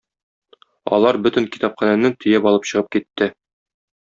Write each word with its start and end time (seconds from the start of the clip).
Алар 0.97 1.19
бөтен 1.27 1.49
китапханәне 1.57 2.11
төяп 2.25 2.49
алып 2.53 2.67
чыгып 2.71 2.91
китте. 2.97 3.31